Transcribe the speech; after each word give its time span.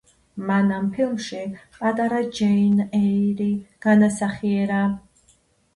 მან 0.45 0.71
ამ 0.77 0.87
ფილმში 0.95 1.41
პატარა 1.75 2.23
ჯეინ 2.39 2.83
ეირი 3.03 3.53
განასახიერა. 3.89 4.83